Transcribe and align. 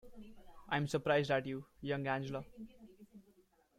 I'm 0.67 0.87
surprised 0.87 1.29
at 1.29 1.45
you, 1.45 1.63
young 1.79 2.07
Angela. 2.07 2.43